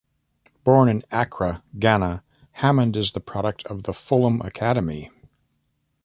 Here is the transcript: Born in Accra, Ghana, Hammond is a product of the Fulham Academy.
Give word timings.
Born 0.63 0.89
in 0.89 1.03
Accra, 1.11 1.61
Ghana, 1.77 2.23
Hammond 2.53 2.97
is 2.97 3.15
a 3.15 3.19
product 3.19 3.63
of 3.67 3.83
the 3.83 3.93
Fulham 3.93 4.41
Academy. 4.41 5.11